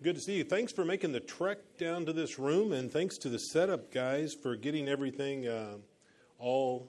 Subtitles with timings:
[0.00, 0.44] Good to see you.
[0.44, 4.32] Thanks for making the trek down to this room, and thanks to the setup guys
[4.32, 5.78] for getting everything uh,
[6.38, 6.88] all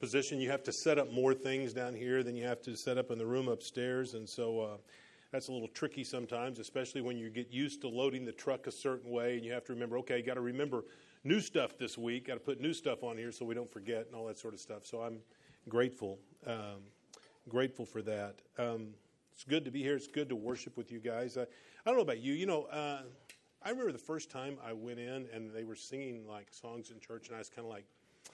[0.00, 0.40] positioned.
[0.40, 3.10] You have to set up more things down here than you have to set up
[3.10, 4.76] in the room upstairs, and so uh,
[5.32, 8.72] that's a little tricky sometimes, especially when you get used to loading the truck a
[8.72, 10.82] certain way, and you have to remember, okay, got to remember
[11.24, 12.28] new stuff this week.
[12.28, 14.54] Got to put new stuff on here so we don't forget and all that sort
[14.54, 14.86] of stuff.
[14.86, 15.18] So I'm
[15.68, 16.80] grateful, um,
[17.50, 18.36] grateful for that.
[18.56, 18.94] Um,
[19.36, 19.94] it's good to be here.
[19.94, 21.36] It's good to worship with you guys.
[21.36, 21.44] Uh,
[21.84, 22.32] I don't know about you.
[22.32, 23.02] You know, uh,
[23.62, 26.98] I remember the first time I went in and they were singing like songs in
[27.00, 27.84] church, and I was kind of like,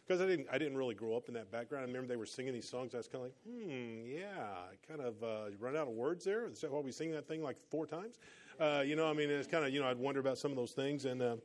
[0.07, 1.83] because I didn't, I didn't really grow up in that background.
[1.83, 2.95] I remember they were singing these songs.
[2.95, 6.25] I was kind of like, hmm, yeah, I kind of uh, run out of words
[6.25, 6.47] there.
[6.47, 8.21] Is that why we sing that thing like four times?
[8.61, 10.57] Uh, you know, I mean, it's kind of, you know, I'd wonder about some of
[10.57, 11.05] those things.
[11.05, 11.37] And, uh,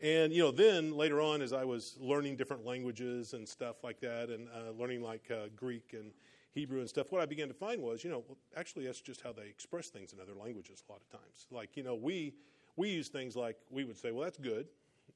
[0.00, 4.00] and, you know, then later on, as I was learning different languages and stuff like
[4.00, 6.12] that, and uh, learning like uh, Greek and
[6.56, 9.20] Hebrew and stuff, what I began to find was, you know, well, actually that's just
[9.20, 11.46] how they express things in other languages a lot of times.
[11.50, 12.32] Like, you know, we
[12.76, 14.66] we use things like we would say, well, that's good,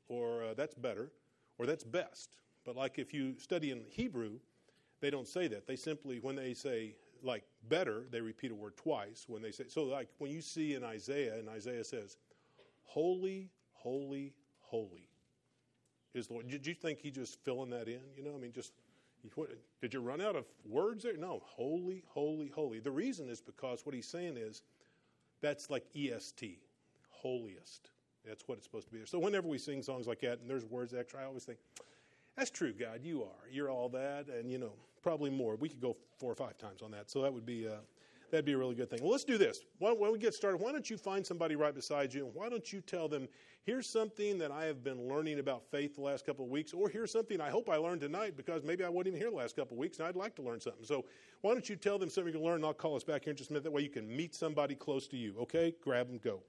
[0.09, 1.11] or uh, that's better,
[1.57, 2.37] or that's best.
[2.67, 4.33] But like if you study in Hebrew,
[5.01, 5.67] they don't say that.
[5.67, 9.25] They simply, when they say like better, they repeat a word twice.
[9.27, 12.19] When they say so, like when you see in Isaiah, and Isaiah says,
[12.83, 15.09] "Holy, holy, holy,"
[16.13, 16.51] is the Lord.
[16.51, 18.03] Did you think he just filling that in?
[18.15, 18.75] You know, I mean, just
[19.81, 21.17] did you run out of words there?
[21.17, 22.81] No, holy, holy, holy.
[22.81, 24.63] The reason is because what he's saying is
[25.41, 26.59] that's like EST,
[27.11, 27.91] holiest.
[28.27, 29.01] That's what it's supposed to be.
[29.07, 31.59] So whenever we sing songs like that and there's words extra, I always think,
[32.37, 33.49] that's true, God, you are.
[33.51, 35.57] You're all that, and you know, probably more.
[35.57, 37.11] We could go four or five times on that.
[37.11, 37.77] So that would be uh,
[38.31, 39.01] That'd be a really good thing.
[39.03, 39.61] Well, let's do this.
[39.79, 42.73] When we get started, why don't you find somebody right beside you and why don't
[42.73, 43.27] you tell them,
[43.65, 46.89] here's something that I have been learning about faith the last couple of weeks, or
[46.89, 49.57] here's something I hope I learned tonight because maybe I wasn't even here the last
[49.57, 50.85] couple of weeks and I'd like to learn something.
[50.85, 51.05] So
[51.41, 53.33] why don't you tell them something you can learn and I'll call us back here
[53.33, 53.65] in just a minute.
[53.65, 55.35] That way you can meet somebody close to you.
[55.41, 55.75] Okay?
[55.83, 56.41] Grab them, go.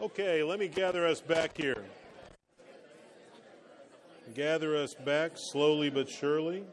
[0.00, 1.84] Okay, let me gather us back here.
[4.34, 6.64] Gather us back slowly but surely.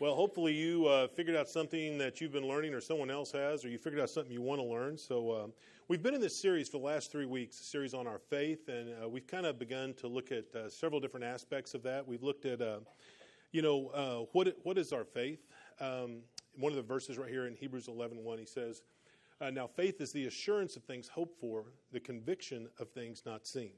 [0.00, 3.66] Well, hopefully you uh, figured out something that you've been learning, or someone else has,
[3.66, 4.96] or you figured out something you want to learn.
[4.96, 5.46] So uh,
[5.88, 8.70] we've been in this series for the last three weeks, a series on our faith,
[8.70, 12.08] and uh, we've kind of begun to look at uh, several different aspects of that.
[12.08, 12.78] We've looked at, uh,
[13.52, 15.46] you know, uh, what what is our faith?
[15.82, 16.20] Um,
[16.58, 18.80] one of the verses right here in Hebrews 11:1, 1, he says,
[19.52, 23.74] "Now faith is the assurance of things hoped for, the conviction of things not seen."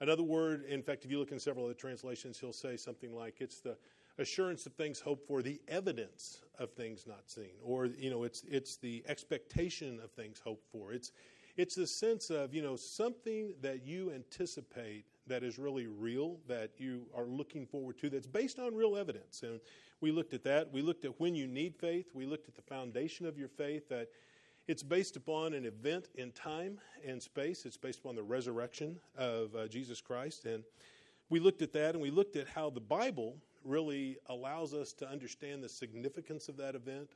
[0.00, 3.36] Another word, in fact, if you look in several other translations, he'll say something like,
[3.40, 3.76] "It's the
[4.18, 8.42] assurance of things hoped for, the evidence of things not seen, or you know, it's
[8.48, 10.92] it's the expectation of things hoped for.
[10.92, 11.12] It's
[11.56, 16.70] it's the sense of you know something that you anticipate that is really real, that
[16.78, 19.42] you are looking forward to, that's based on real evidence.
[19.42, 19.60] And
[20.00, 20.72] we looked at that.
[20.72, 22.06] We looked at when you need faith.
[22.14, 24.08] We looked at the foundation of your faith that.
[24.68, 27.64] It's based upon an event in time and space.
[27.66, 30.44] It's based upon the resurrection of uh, Jesus Christ.
[30.44, 30.64] And
[31.28, 35.08] we looked at that and we looked at how the Bible really allows us to
[35.08, 37.10] understand the significance of that event,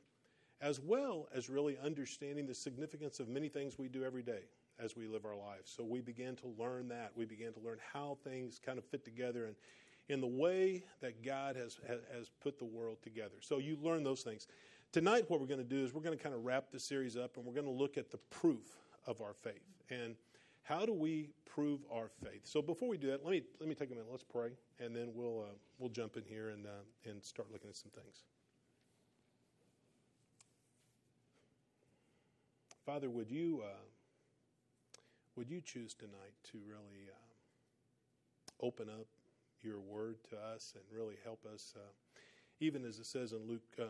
[0.61, 4.41] as well as really understanding the significance of many things we do every day
[4.79, 5.71] as we live our lives.
[5.75, 7.11] So we began to learn that.
[7.15, 9.55] We began to learn how things kind of fit together and
[10.09, 13.35] in the way that God has, has put the world together.
[13.39, 14.47] So you learn those things.
[14.91, 17.15] Tonight, what we're going to do is we're going to kind of wrap the series
[17.15, 19.63] up and we're going to look at the proof of our faith.
[19.89, 20.15] And
[20.63, 22.41] how do we prove our faith?
[22.43, 24.07] So before we do that, let me let me take a minute.
[24.09, 27.69] Let's pray, and then we'll uh, we'll jump in here and uh, and start looking
[27.69, 28.23] at some things.
[32.85, 33.85] Father, would you uh,
[35.35, 39.07] would you choose tonight to really uh, open up
[39.61, 41.91] your word to us and really help us, uh,
[42.59, 43.85] even as it says in Luke uh,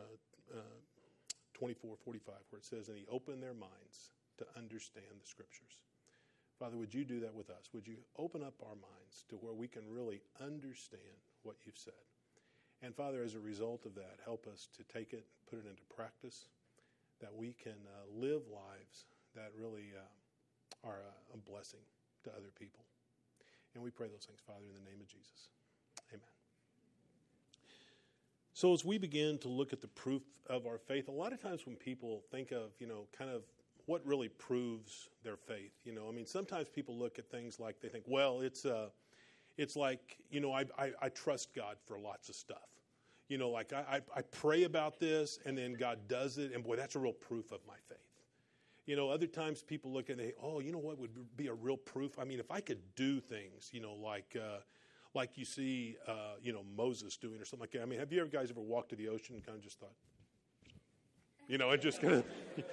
[1.54, 5.82] 24, 45, where it says, "And he opened their minds to understand the scriptures."
[6.62, 7.72] Father, would you do that with us?
[7.74, 11.02] Would you open up our minds to where we can really understand
[11.42, 12.06] what you've said?
[12.84, 15.68] And Father, as a result of that, help us to take it, and put it
[15.68, 16.46] into practice,
[17.20, 21.80] that we can uh, live lives that really uh, are a, a blessing
[22.26, 22.86] to other people.
[23.74, 25.50] And we pray those things, Father, in the name of Jesus.
[26.12, 26.22] Amen.
[28.54, 31.42] So, as we begin to look at the proof of our faith, a lot of
[31.42, 33.42] times when people think of, you know, kind of
[33.86, 35.74] what really proves their faith.
[35.84, 38.90] You know, I mean, sometimes people look at things like they think, well, it's uh,
[39.58, 42.70] it's like you know, I, I, I trust God for lots of stuff.
[43.28, 46.64] You know, like I, I, I pray about this and then God does it, and
[46.64, 47.98] boy, that's a real proof of my faith.
[48.86, 51.54] You know, other times people look and they, oh, you know what would be a
[51.54, 52.20] real proof?
[52.20, 54.60] I mean, if I could do things, you know, like uh,
[55.14, 57.82] like you see, uh, you know, Moses doing or something like that.
[57.82, 59.80] I mean, have you ever guys ever walked to the ocean and kind of just
[59.80, 59.94] thought,
[61.52, 62.26] you know, and just kind of,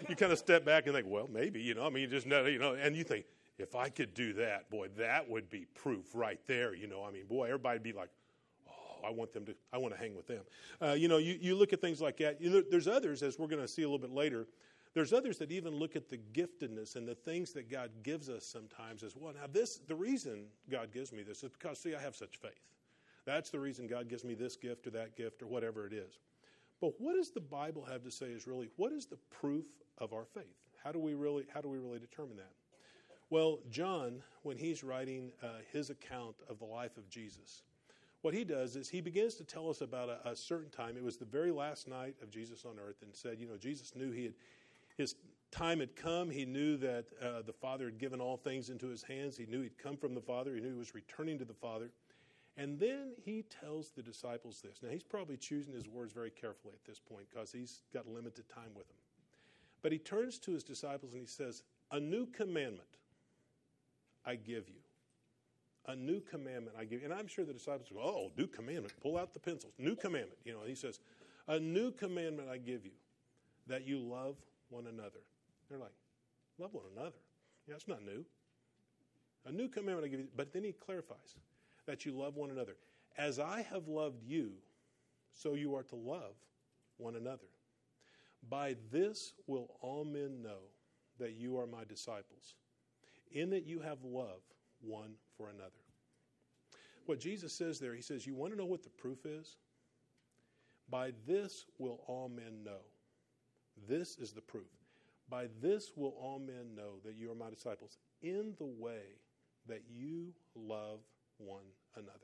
[0.09, 2.29] you kind of step back and think, well, maybe, you know, I mean, you just
[2.29, 3.25] know, you know, and you think,
[3.59, 7.03] if I could do that, boy, that would be proof right there, you know.
[7.03, 8.11] I mean, boy, everybody'd be like,
[8.69, 10.43] oh, I want them to, I want to hang with them.
[10.81, 12.41] Uh, you know, you, you look at things like that.
[12.41, 14.47] You know, there's others, as we're going to see a little bit later,
[14.95, 18.47] there's others that even look at the giftedness and the things that God gives us
[18.47, 19.33] sometimes as well.
[19.35, 22.53] Now, this, the reason God gives me this is because, see, I have such faith.
[23.25, 26.21] That's the reason God gives me this gift or that gift or whatever it is.
[26.81, 29.67] But what does the Bible have to say is really what is the proof
[29.99, 30.45] of our faith?
[30.83, 32.53] How do we really how do we really determine that?
[33.31, 37.63] Well, John, when he's writing uh, his account of the life of Jesus,
[38.23, 40.97] what he does is he begins to tell us about a, a, certain time.
[40.97, 43.95] It was the very last night of Jesus on earth, and said, you know, Jesus
[43.95, 44.35] knew he had
[44.97, 45.15] his
[45.51, 46.31] time had come.
[46.31, 49.37] He knew that uh, the Father had given all things into his hands.
[49.37, 50.55] He knew he'd come from the Father.
[50.55, 51.91] He knew he was returning to the Father.
[52.58, 54.81] And then he tells the disciples this.
[54.82, 58.49] Now, he's probably choosing his words very carefully at this point because he's got limited
[58.49, 58.96] time with them.
[59.81, 61.62] But he turns to his disciples and he says,
[61.93, 62.88] A new commandment
[64.26, 64.81] I give you.
[65.87, 67.05] A new commandment I give you.
[67.05, 68.93] And I'm sure the disciples go, Oh, new commandment.
[69.00, 69.75] Pull out the pencils.
[69.78, 70.40] New commandment.
[70.44, 70.99] You know, he says,
[71.46, 72.90] A new commandment I give you
[73.69, 74.34] that you love
[74.69, 75.20] one another.
[75.69, 75.94] They're like,
[76.58, 77.14] Love one another.
[77.69, 78.25] Yeah, it's not new.
[79.46, 80.28] A new commandment I give you.
[80.37, 81.37] But then he clarifies
[81.88, 82.76] that you love one another.
[83.17, 84.52] As I have loved you,
[85.32, 86.35] so you are to love
[86.99, 87.49] one another.
[88.49, 90.61] By this will all men know
[91.19, 92.55] that you are my disciples,
[93.32, 94.43] in that you have love
[94.81, 95.70] one for another.
[97.06, 99.56] What Jesus says there, he says, You want to know what the proof is?
[100.91, 102.82] By this will all men know.
[103.88, 104.69] This is the proof.
[105.31, 109.02] By this will all men know that you are my disciples, in the way
[109.67, 111.00] that you love
[111.38, 111.64] one
[111.96, 112.19] another.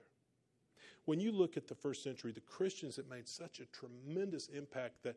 [1.05, 5.03] When you look at the first century, the Christians that made such a tremendous impact
[5.03, 5.17] that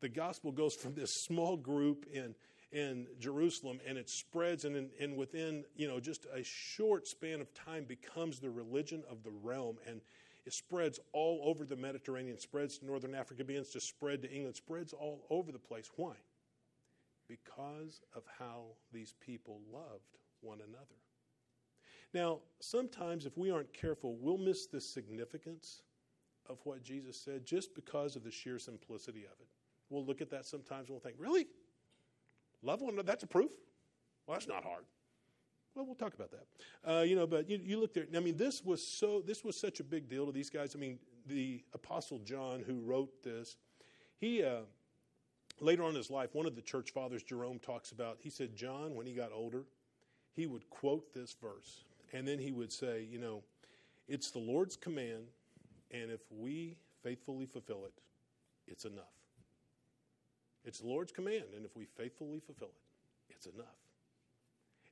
[0.00, 2.34] the gospel goes from this small group in,
[2.72, 7.40] in Jerusalem and it spreads and, in, and within you know just a short span
[7.40, 10.00] of time becomes the religion of the realm and
[10.46, 14.54] it spreads all over the Mediterranean, spreads to northern Africa, begins to spread to England,
[14.54, 15.90] spreads all over the place.
[15.96, 16.14] Why?
[17.26, 20.94] Because of how these people loved one another.
[22.14, 25.82] Now, sometimes if we aren't careful, we'll miss the significance
[26.48, 29.48] of what Jesus said just because of the sheer simplicity of it.
[29.90, 31.46] We'll look at that sometimes and we'll think, really?
[32.62, 33.06] Love one another?
[33.06, 33.52] That's a proof?
[34.26, 34.84] Well, that's not hard.
[35.74, 36.46] Well, we'll talk about that.
[36.90, 38.06] Uh, you know, but you, you look there.
[38.16, 39.20] I mean, this was so.
[39.20, 40.74] This was such a big deal to these guys.
[40.74, 43.56] I mean, the Apostle John, who wrote this,
[44.16, 44.60] he uh,
[45.60, 48.16] later on in his life, one of the church fathers, Jerome, talks about.
[48.20, 49.64] He said, John, when he got older,
[50.34, 51.84] he would quote this verse.
[52.16, 53.42] And then he would say, you know,
[54.08, 55.26] it's the Lord's command,
[55.90, 57.92] and if we faithfully fulfill it,
[58.66, 59.12] it's enough.
[60.64, 63.66] It's the Lord's command, and if we faithfully fulfill it, it's enough.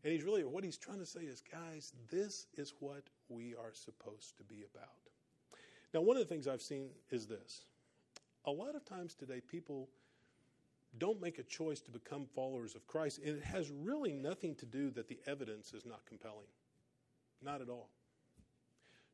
[0.02, 3.72] And he's really, what he's trying to say is, guys, this is what we are
[3.72, 4.90] supposed to be about.
[5.94, 7.64] Now, one of the things I've seen is this.
[8.44, 9.88] A lot of times today, people
[10.98, 14.66] don't make a choice to become followers of Christ, and it has really nothing to
[14.66, 16.48] do that the evidence is not compelling.
[17.44, 17.90] Not at all.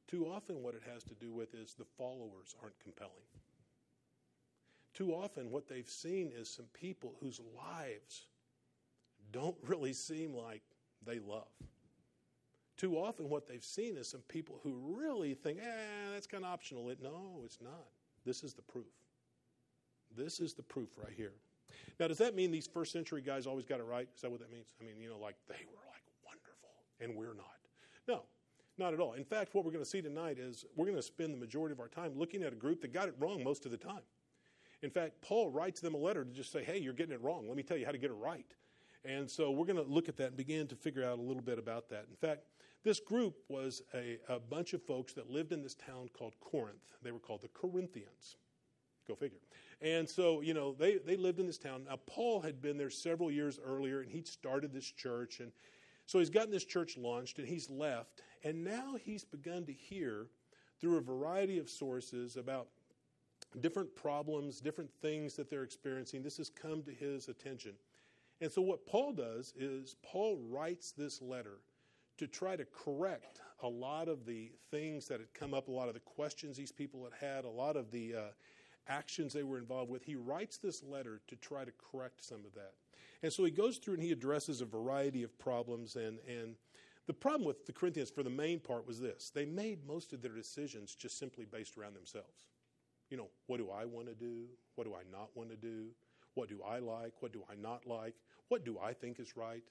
[0.08, 3.12] Too often, what it has to do with is the followers aren't compelling.
[4.94, 8.26] Too often, what they've seen is some people whose lives
[9.32, 10.62] don't really seem like
[11.06, 11.48] they love.
[12.76, 16.50] Too often, what they've seen is some people who really think, eh, that's kind of
[16.50, 16.88] optional.
[16.88, 17.86] It, no, it's not.
[18.24, 18.86] This is the proof.
[20.16, 21.34] This is the proof right here.
[22.00, 24.08] Now, does that mean these first century guys always got it right?
[24.14, 24.72] Is that what that means?
[24.80, 26.70] I mean, you know, like they were like wonderful
[27.00, 27.59] and we're not.
[28.10, 28.22] No,
[28.76, 29.12] not at all.
[29.12, 31.72] In fact, what we're going to see tonight is we're going to spend the majority
[31.72, 34.02] of our time looking at a group that got it wrong most of the time.
[34.82, 37.46] In fact, Paul writes them a letter to just say, hey, you're getting it wrong.
[37.46, 38.52] Let me tell you how to get it right.
[39.04, 41.42] And so we're going to look at that and begin to figure out a little
[41.42, 42.06] bit about that.
[42.10, 42.46] In fact,
[42.82, 46.96] this group was a, a bunch of folks that lived in this town called Corinth.
[47.00, 48.38] They were called the Corinthians.
[49.06, 49.38] Go figure.
[49.80, 51.84] And so, you know, they, they lived in this town.
[51.88, 55.38] Now, Paul had been there several years earlier, and he'd started this church.
[55.38, 55.52] And
[56.10, 58.22] so he's gotten this church launched and he's left.
[58.42, 60.26] And now he's begun to hear
[60.80, 62.66] through a variety of sources about
[63.60, 66.20] different problems, different things that they're experiencing.
[66.20, 67.74] This has come to his attention.
[68.40, 71.60] And so what Paul does is Paul writes this letter
[72.18, 75.86] to try to correct a lot of the things that had come up, a lot
[75.86, 78.20] of the questions these people had had, a lot of the uh,
[78.88, 80.02] actions they were involved with.
[80.02, 82.72] He writes this letter to try to correct some of that.
[83.22, 85.96] And so he goes through and he addresses a variety of problems.
[85.96, 86.54] And, and
[87.06, 90.22] the problem with the Corinthians, for the main part, was this they made most of
[90.22, 92.46] their decisions just simply based around themselves.
[93.10, 94.44] You know, what do I want to do?
[94.76, 95.88] What do I not want to do?
[96.34, 97.12] What do I like?
[97.20, 98.14] What do I not like?
[98.48, 99.64] What do I think is right?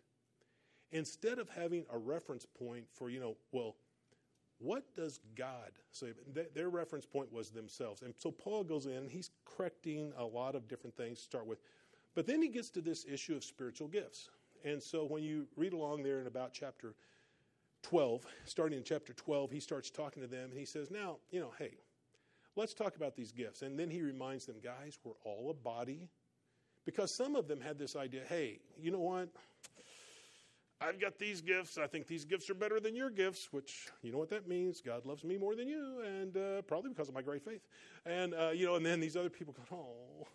[0.92, 3.76] Instead of having a reference point for, you know, well,
[4.58, 6.08] what does God say?
[6.54, 8.02] Their reference point was themselves.
[8.02, 11.60] And so Paul goes in, he's correcting a lot of different things to start with.
[12.20, 14.28] But then he gets to this issue of spiritual gifts.
[14.66, 16.94] And so when you read along there in about chapter
[17.84, 21.40] 12, starting in chapter 12, he starts talking to them and he says, Now, you
[21.40, 21.78] know, hey,
[22.58, 23.62] let's talk about these gifts.
[23.62, 26.10] And then he reminds them, guys, we're all a body.
[26.86, 29.30] Because some of them had this idea, hey, you know what?
[30.82, 31.78] I've got these gifts.
[31.78, 34.82] I think these gifts are better than your gifts, which you know what that means.
[34.82, 37.62] God loves me more than you, and uh, probably because of my great faith.
[38.06, 40.28] And uh, you know, and then these other people go, "Oh,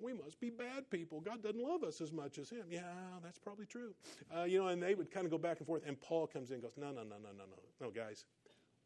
[0.00, 1.20] we must be bad people.
[1.20, 2.82] God doesn't love us as much as Him." Yeah,
[3.22, 3.94] that's probably true.
[4.36, 5.82] Uh, you know, and they would kind of go back and forth.
[5.86, 8.24] And Paul comes in, and goes, "No, no, no, no, no, no, no, guys.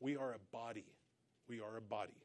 [0.00, 0.86] We are a body.
[1.48, 2.24] We are a body.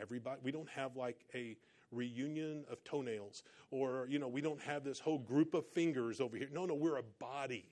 [0.00, 0.40] Everybody.
[0.42, 1.56] We don't have like a
[1.90, 6.36] reunion of toenails, or you know, we don't have this whole group of fingers over
[6.36, 6.48] here.
[6.52, 7.70] No, no, we're a body."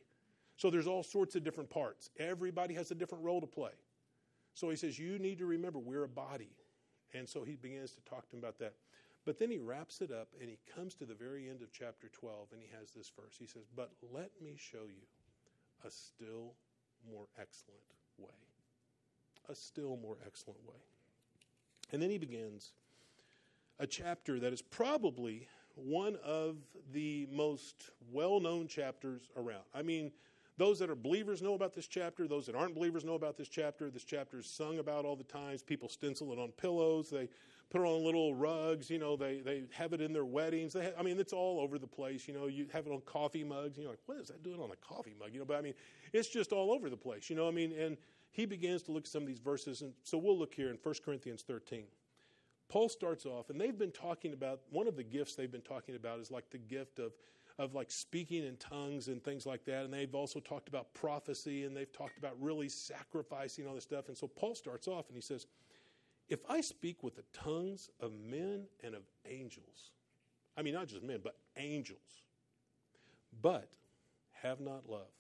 [0.57, 2.09] So there's all sorts of different parts.
[2.19, 3.73] Everybody has a different role to play.
[4.55, 6.51] So he says, You need to remember we're a body.
[7.15, 8.75] And so he begins to talk to him about that.
[9.27, 12.09] But then he wraps it up and he comes to the very end of chapter
[12.09, 13.35] 12 and he has this verse.
[13.39, 15.03] He says, But let me show you
[15.85, 16.55] a still
[17.11, 17.81] more excellent
[18.19, 18.31] way.
[19.49, 20.77] A still more excellent way.
[21.93, 22.73] And then he begins
[23.81, 26.57] a chapter that is probably one of
[26.93, 29.65] the most well known chapters around.
[29.75, 30.13] I mean,
[30.57, 32.27] those that are believers know about this chapter.
[32.27, 33.91] Those that aren't believers know about this chapter.
[33.91, 35.63] This chapter is sung about all the times.
[35.63, 37.11] People stencil it on pillows.
[37.11, 37.29] They
[37.71, 38.91] put it on little rugs.
[38.91, 40.73] You know, they, they have it in their weddings.
[40.73, 42.29] They have, I mean, it's all over the place.
[42.29, 43.79] You know, you have it on coffee mugs.
[43.79, 45.31] You're like, what is that doing on a coffee mug?
[45.33, 45.75] You know, but I mean,
[46.13, 47.29] it's just all over the place.
[47.31, 47.97] You know, I mean, and
[48.31, 49.83] he begins to look at some of these verses.
[49.83, 51.85] And so we'll look here in 1 Corinthians 13.
[52.69, 55.95] Paul starts off, and they've been talking about one of the gifts they've been talking
[55.95, 57.13] about is like the gift of
[57.59, 59.85] of like speaking in tongues and things like that.
[59.85, 64.09] And they've also talked about prophecy and they've talked about really sacrificing all this stuff.
[64.09, 65.47] And so Paul starts off and he says,
[66.29, 69.93] If I speak with the tongues of men and of angels,
[70.57, 72.25] I mean, not just men, but angels,
[73.43, 73.71] but
[74.43, 75.13] have not love,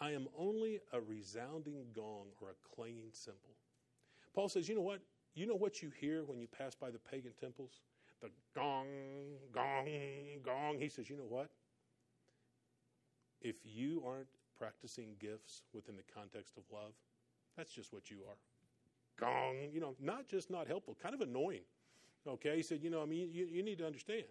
[0.00, 3.40] I am only a resounding gong or a clanging cymbal.
[4.34, 5.00] Paul says, You know what?
[5.34, 7.80] You know what you hear when you pass by the pagan temples?
[8.20, 8.86] the gong,
[9.52, 9.88] gong,
[10.44, 10.76] gong.
[10.78, 11.50] He says, you know what?
[13.40, 14.28] If you aren't
[14.58, 16.92] practicing gifts within the context of love,
[17.56, 18.36] that's just what you are.
[19.18, 21.64] Gong, you know, not just not helpful, kind of annoying.
[22.26, 24.24] Okay, he said, you know, I mean, you, you need to understand.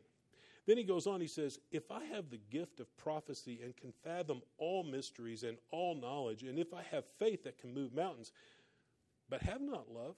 [0.65, 3.93] Then he goes on, he says, If I have the gift of prophecy and can
[4.03, 8.31] fathom all mysteries and all knowledge, and if I have faith that can move mountains,
[9.29, 10.15] but have not love,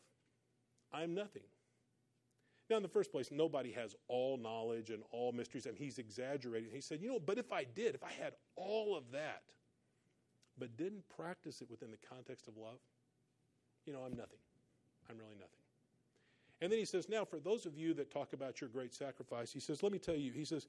[0.92, 1.44] I am nothing.
[2.70, 6.70] Now, in the first place, nobody has all knowledge and all mysteries, and he's exaggerating.
[6.74, 9.44] He said, You know, but if I did, if I had all of that,
[10.58, 12.80] but didn't practice it within the context of love,
[13.86, 14.40] you know, I'm nothing.
[15.10, 15.58] I'm really nothing.
[16.62, 19.52] And then he says, Now, for those of you that talk about your great sacrifice,
[19.52, 20.68] he says, Let me tell you, he says,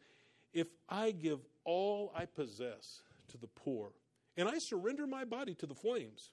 [0.53, 3.91] if I give all I possess to the poor,
[4.37, 6.31] and I surrender my body to the flames,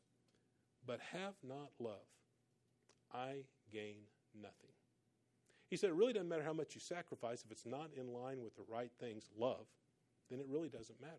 [0.85, 2.05] but have not love,
[3.13, 3.95] I gain
[4.33, 4.71] nothing.
[5.69, 7.43] He said, It really doesn't matter how much you sacrifice.
[7.45, 9.65] If it's not in line with the right things, love,
[10.29, 11.13] then it really doesn't matter.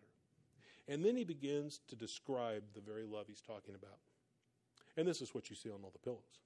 [0.89, 3.99] And then he begins to describe the very love he's talking about.
[4.97, 6.46] And this is what you see on all the pillows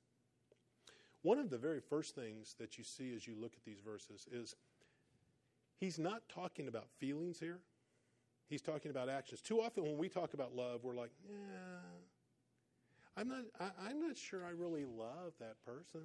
[1.23, 4.27] One of the very first things that you see as you look at these verses
[4.31, 4.55] is
[5.79, 7.59] he's not talking about feelings here.
[8.49, 9.41] He's talking about actions.
[9.41, 11.37] Too often when we talk about love, we're like, yeah,
[13.15, 16.01] I'm not, I, am not sure I really love that person.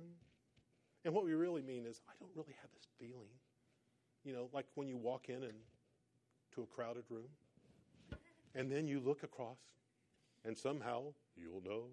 [1.04, 3.30] And what we really mean is, I don't really have this feeling.
[4.24, 5.54] You know, like when you walk in and
[6.54, 7.28] to a crowded room,
[8.54, 9.58] and then you look across,
[10.44, 11.04] and somehow
[11.36, 11.84] you'll know.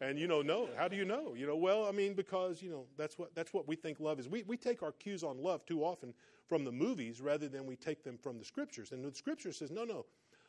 [0.00, 0.68] And you know, no.
[0.76, 1.34] How do you know?
[1.34, 4.18] You know, well, I mean, because you know that's what that's what we think love
[4.18, 4.28] is.
[4.28, 6.14] We we take our cues on love too often
[6.46, 8.92] from the movies rather than we take them from the scriptures.
[8.92, 10.04] And the scripture says, no, no,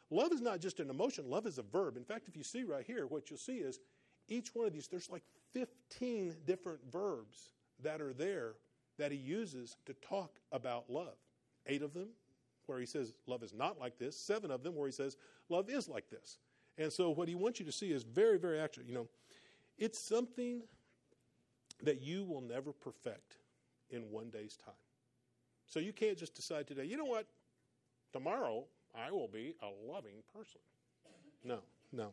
[0.10, 1.30] love is not just an emotion.
[1.30, 1.98] Love is a verb.
[1.98, 3.80] In fact, if you see right here, what you'll see is
[4.28, 5.24] each one of these, there's like
[5.54, 7.50] 15 different verbs
[7.82, 8.56] that are there
[8.98, 11.16] that he uses to talk about love.
[11.68, 12.10] Eight of them
[12.66, 15.18] where he says love is not like this, seven of them where he says
[15.50, 16.40] love is like this.
[16.78, 18.84] And so what he wants you to see is very, very actual.
[18.84, 19.08] You know,
[19.78, 20.62] it's something
[21.84, 23.38] that you will never perfect
[23.90, 24.74] in one day's time.
[25.68, 27.26] So you can't just decide today, you know what,
[28.14, 28.66] tomorrow
[28.96, 30.62] I will be a loving person.
[31.44, 31.60] No,
[31.92, 32.12] no.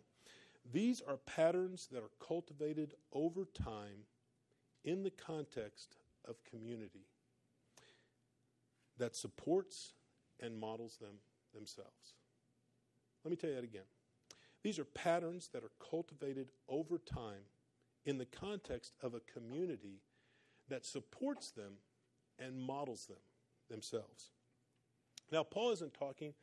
[0.73, 4.07] These are patterns that are cultivated over time
[4.85, 7.07] in the context of community
[8.99, 9.95] that supports
[10.40, 11.16] and models them
[11.54, 12.14] themselves.
[13.25, 13.83] Let me tell you that again.
[14.62, 17.42] These are patterns that are cultivated over time
[18.04, 20.00] in the context of a community
[20.69, 21.75] that supports them
[22.38, 23.19] and models them
[23.69, 24.31] themselves.
[25.31, 26.35] Now, Paul isn't talking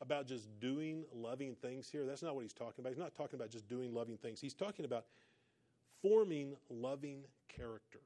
[0.00, 2.06] about just doing loving things here.
[2.06, 2.90] That's not what he's talking about.
[2.90, 4.40] He's not talking about just doing loving things.
[4.40, 5.06] He's talking about
[6.02, 8.00] forming loving character,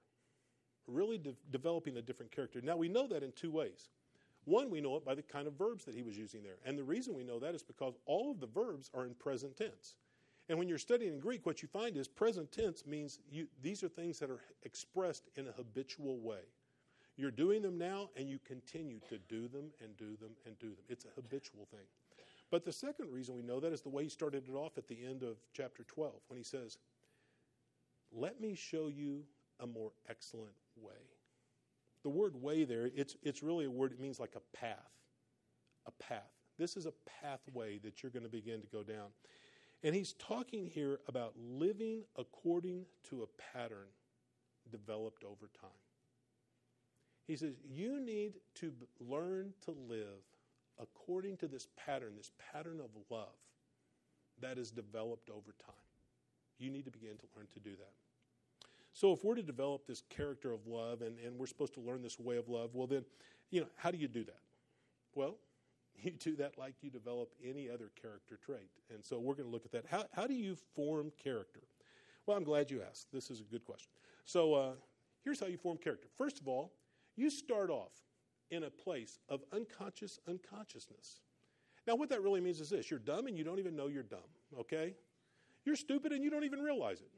[0.87, 2.61] really de- developing a different character.
[2.63, 3.91] Now, we know that in two ways.
[4.45, 6.57] One, we know it by the kind of verbs that he was using there.
[6.65, 9.57] And the reason we know that is because all of the verbs are in present
[9.57, 9.97] tense.
[10.49, 13.85] And when you're studying in Greek, what you find is present tense means you, these
[13.85, 16.41] are things that are expressed in a habitual way.
[17.17, 20.69] You're doing them now, and you continue to do them and do them and do
[20.69, 20.85] them.
[20.89, 21.87] It's a habitual thing.
[22.51, 24.89] But the second reason we know that is the way he started it off at
[24.89, 26.79] the end of chapter 12 when he says,
[28.13, 29.23] Let me show you
[29.61, 30.93] a more excellent way.
[32.03, 34.77] The word way there, it's, it's really a word, it means like a path.
[35.87, 36.31] A path.
[36.59, 36.93] This is a
[37.23, 39.09] pathway that you're going to begin to go down.
[39.83, 43.89] And he's talking here about living according to a pattern
[44.71, 45.71] developed over time.
[47.27, 50.23] He says, You need to learn to live
[50.81, 53.29] according to this pattern, this pattern of love
[54.41, 55.75] that is developed over time.
[56.59, 57.95] You need to begin to learn to do that.
[58.95, 62.03] So, if we're to develop this character of love and, and we're supposed to learn
[62.03, 63.05] this way of love, well, then,
[63.51, 64.41] you know, how do you do that?
[65.15, 65.37] Well,
[66.03, 68.71] you do that like you develop any other character trait.
[68.93, 69.87] And so, we're going to look at that.
[69.91, 71.61] How, how do you form character?
[72.27, 73.07] Well, I'm glad you asked.
[73.13, 73.91] This is a good question.
[74.25, 74.73] So, uh,
[75.25, 76.09] here's how you form character.
[76.19, 76.73] First of all,
[77.17, 77.93] you start off
[78.51, 81.21] in a place of unconscious unconsciousness.
[81.87, 84.03] Now, what that really means is this you're dumb and you don't even know you're
[84.03, 84.21] dumb,
[84.61, 84.95] okay?
[85.65, 87.11] You're stupid and you don't even realize it.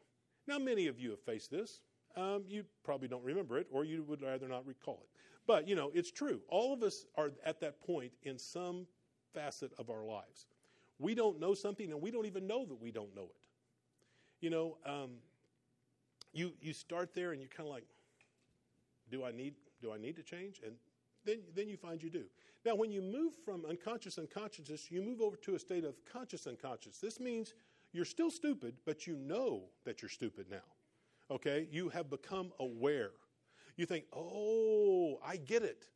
[0.46, 1.80] Now, many of you have faced this.
[2.16, 5.08] Um, you probably don't remember it, or you would rather not recall it.
[5.46, 6.40] But, you know, it's true.
[6.48, 8.86] All of us are at that point in some
[9.32, 10.46] facet of our lives.
[10.98, 13.46] We don't know something, and we don't even know that we don't know it.
[14.40, 15.10] You know, um,
[16.32, 17.86] you, you start there and you're kind of like,
[19.10, 20.60] do I, need, do I need to change?
[20.64, 20.74] And
[21.24, 22.24] then, then you find you do.
[22.64, 26.46] Now, when you move from unconscious unconsciousness, you move over to a state of conscious
[26.46, 26.98] unconscious.
[26.98, 27.54] This means
[27.94, 30.66] you're still stupid, but you know that you're stupid now.
[31.30, 31.68] Okay?
[31.70, 33.12] You have become aware.
[33.76, 35.86] You think, oh, I get it.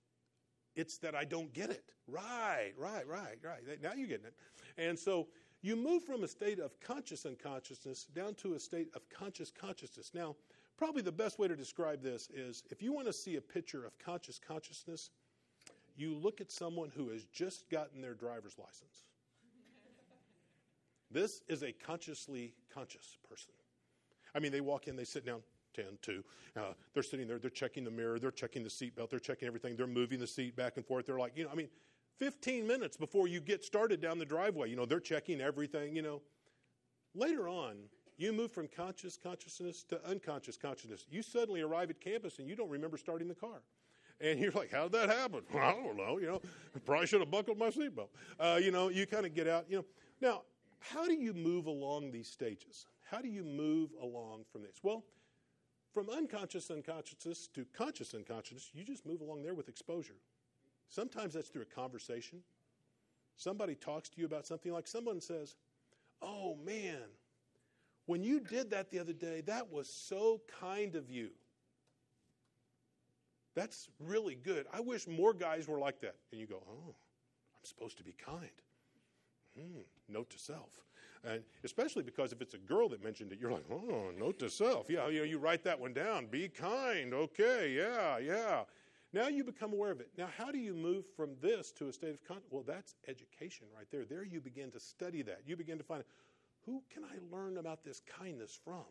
[0.77, 1.85] It's that I don't get it.
[2.07, 3.83] Right, right, right, right.
[3.83, 4.35] Now you're getting it.
[4.79, 5.27] And so
[5.61, 10.13] you move from a state of conscious unconsciousness down to a state of conscious consciousness.
[10.15, 10.37] Now,
[10.77, 13.85] probably the best way to describe this is if you want to see a picture
[13.85, 15.11] of conscious consciousness,
[15.97, 19.08] you look at someone who has just gotten their driver's license.
[21.11, 23.53] This is a consciously conscious person.
[24.35, 25.41] I mean, they walk in, they sit down,
[25.75, 26.25] 10, 2.
[26.57, 26.61] Uh,
[26.93, 29.87] they're sitting there, they're checking the mirror, they're checking the seatbelt, they're checking everything, they're
[29.87, 31.07] moving the seat back and forth.
[31.07, 31.69] They're like, you know, I mean,
[32.19, 36.03] 15 minutes before you get started down the driveway, you know, they're checking everything, you
[36.03, 36.21] know.
[37.15, 37.77] Later on,
[38.17, 41.07] you move from conscious consciousness to unconscious consciousness.
[41.09, 43.63] You suddenly arrive at campus and you don't remember starting the car.
[44.21, 45.43] And you're like, how did that happen?
[45.55, 46.19] Well, I don't know.
[46.19, 46.43] You know,
[46.85, 48.09] probably should have buckled my seatbelt.
[48.39, 49.67] Uh, you know, you kind of get out.
[49.69, 49.85] You know,
[50.21, 50.43] now
[50.81, 52.87] how do you move along these stages?
[53.11, 54.77] How do you move along from this?
[54.83, 55.05] Well,
[55.93, 60.17] from unconscious unconsciousness to conscious unconsciousness, you just move along there with exposure.
[60.89, 62.41] Sometimes that's through a conversation.
[63.37, 65.57] Somebody talks to you about something like someone says,
[66.21, 67.03] Oh man,
[68.07, 71.31] when you did that the other day, that was so kind of you.
[73.55, 74.67] That's really good.
[74.73, 76.17] I wish more guys were like that.
[76.33, 78.51] And you go, Oh, I'm supposed to be kind.
[79.59, 80.85] Hmm, note to self.
[81.25, 84.49] And especially because if it's a girl that mentioned it, you're like, oh, note to
[84.49, 84.87] self.
[84.89, 86.27] Yeah, you know, you write that one down.
[86.27, 87.13] Be kind.
[87.13, 88.63] Okay, yeah, yeah.
[89.13, 90.11] Now you become aware of it.
[90.17, 92.37] Now, how do you move from this to a state of?
[92.51, 94.05] Well, that's education right there.
[94.05, 95.41] There you begin to study that.
[95.47, 96.05] You begin to find
[96.65, 98.85] who can I learn about this kindness from?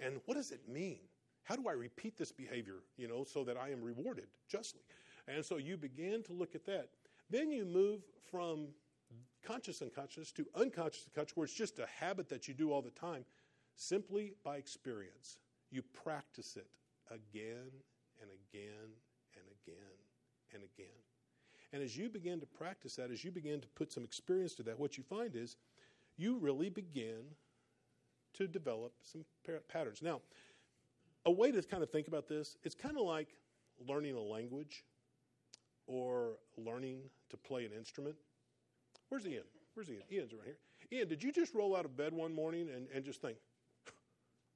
[0.00, 0.98] And what does it mean?
[1.44, 4.82] How do I repeat this behavior, you know, so that I am rewarded justly?
[5.28, 6.88] And so you begin to look at that.
[7.30, 8.68] Then you move from
[9.46, 12.90] conscious unconscious to unconscious unconscious, where it's just a habit that you do all the
[12.90, 13.24] time,
[13.76, 15.38] simply by experience.
[15.70, 16.68] You practice it
[17.10, 17.70] again
[18.20, 18.90] and again
[19.34, 19.96] and again
[20.52, 20.86] and again.
[21.72, 24.62] And as you begin to practice that, as you begin to put some experience to
[24.64, 25.56] that, what you find is
[26.16, 27.22] you really begin
[28.34, 29.24] to develop some
[29.68, 30.02] patterns.
[30.02, 30.20] Now,
[31.24, 33.28] a way to kind of think about this, it's kind of like
[33.86, 34.84] learning a language
[35.86, 38.16] or learning to play an instrument.
[39.08, 39.42] Where's Ian?
[39.74, 40.02] Where's Ian?
[40.10, 40.56] Ian's right here.
[40.92, 43.36] Ian, did you just roll out of bed one morning and, and just think,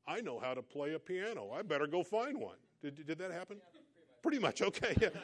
[0.06, 1.50] I know how to play a piano.
[1.54, 2.56] I better go find one.
[2.82, 3.58] Did, did that happen?
[3.58, 3.80] Yeah,
[4.22, 4.58] pretty much.
[4.58, 4.96] Pretty much, okay.
[5.00, 5.20] Yeah.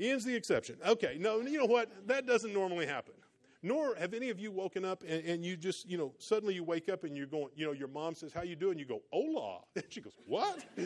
[0.00, 0.76] Ian's the exception.
[0.86, 2.08] Okay, no, you know what?
[2.08, 3.14] That doesn't normally happen.
[3.62, 6.64] Nor have any of you woken up and, and, you just, you know, suddenly you
[6.64, 8.78] wake up and you're going, you know, your mom says, How you doing?
[8.78, 9.60] You go, Hola.
[9.76, 10.64] And she goes, What?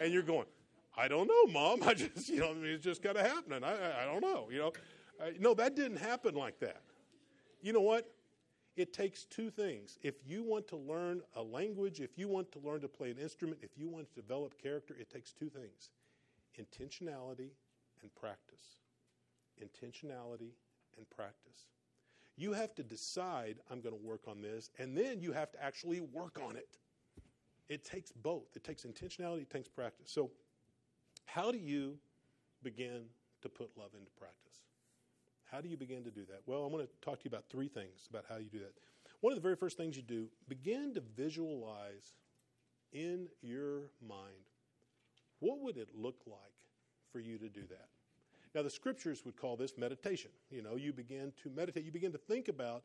[0.00, 0.46] and you're going,
[0.96, 1.82] I don't know, mom.
[1.82, 3.64] I just, you know, it's just kind of happening.
[3.64, 4.72] I, I don't know, you know.
[5.20, 6.82] Uh, no, that didn't happen like that.
[7.60, 8.10] You know what?
[8.76, 9.98] It takes two things.
[10.02, 13.18] If you want to learn a language, if you want to learn to play an
[13.18, 15.90] instrument, if you want to develop character, it takes two things
[16.58, 17.50] intentionality
[18.02, 18.76] and practice.
[19.62, 20.52] Intentionality
[20.96, 21.68] and practice.
[22.36, 25.62] You have to decide, I'm going to work on this, and then you have to
[25.62, 26.78] actually work on it.
[27.68, 28.56] It takes both.
[28.56, 30.10] It takes intentionality, it takes practice.
[30.10, 30.30] So,
[31.26, 31.96] how do you
[32.62, 33.04] begin
[33.42, 34.61] to put love into practice?
[35.52, 36.40] How do you begin to do that?
[36.46, 38.72] Well, I'm going to talk to you about three things about how you do that.
[39.20, 42.16] One of the very first things you do, begin to visualize
[42.92, 44.48] in your mind
[45.40, 46.38] what would it look like
[47.12, 47.88] for you to do that?
[48.54, 50.30] Now, the scriptures would call this meditation.
[50.50, 52.84] You know, you begin to meditate, you begin to think about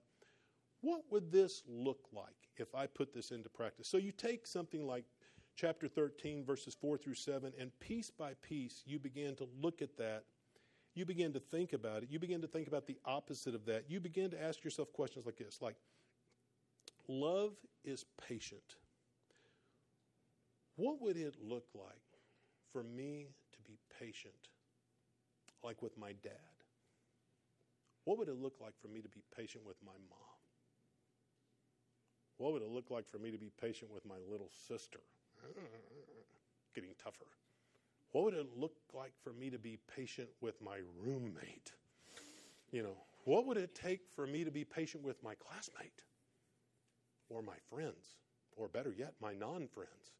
[0.82, 3.88] what would this look like if I put this into practice?
[3.88, 5.06] So you take something like
[5.56, 9.98] chapter 13, verses 4 through 7, and piece by piece, you begin to look at
[9.98, 10.24] that.
[10.98, 12.10] You begin to think about it.
[12.10, 13.84] You begin to think about the opposite of that.
[13.88, 15.76] You begin to ask yourself questions like this like,
[17.08, 17.52] love
[17.86, 18.78] is patient.
[20.76, 22.02] What would it look like
[22.72, 24.34] for me to be patient
[25.64, 26.32] like with my dad?
[28.06, 30.40] What would it look like for me to be patient with my mom?
[32.38, 35.02] What would it look like for me to be patient with my little sister?
[36.74, 37.28] Getting tougher.
[38.12, 41.72] What would it look like for me to be patient with my roommate?
[42.72, 46.04] You know, what would it take for me to be patient with my classmate
[47.30, 48.16] or my friends,
[48.56, 50.14] or better yet, my non friends?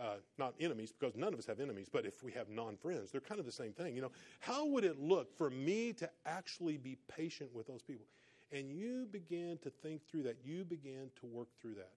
[0.00, 3.10] uh, not enemies, because none of us have enemies, but if we have non friends,
[3.10, 3.94] they're kind of the same thing.
[3.94, 8.06] You know, how would it look for me to actually be patient with those people?
[8.52, 10.36] And you began to think through that.
[10.44, 11.92] You began to work through that.